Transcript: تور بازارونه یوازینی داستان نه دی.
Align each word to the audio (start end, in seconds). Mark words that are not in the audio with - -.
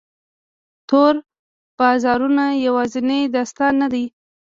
تور 0.89 1.13
بازارونه 1.79 2.45
یوازینی 2.65 3.19
داستان 3.35 3.73
نه 3.81 3.87
دی. 3.93 4.05